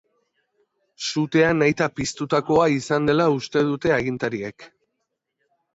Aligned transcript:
Sutea 1.07 1.51
nahita 1.59 1.89
piztutakoa 1.99 2.67
izan 2.79 3.07
dela 3.11 3.31
uste 3.39 3.67
dute 3.71 3.95
agintariek. 4.01 4.71